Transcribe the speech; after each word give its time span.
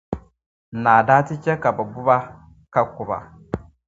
naa 0.83 1.01
daa 1.07 1.25
ti 1.27 1.33
chɛ 1.43 1.53
ka 1.63 1.69
bɛ 1.77 1.83
bu 1.91 1.99
ba, 2.07 2.17
ka 2.73 2.81
ku 2.93 3.01
ba. 3.09 3.17